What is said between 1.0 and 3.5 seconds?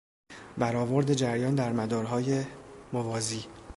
جریان در مدارهای موازی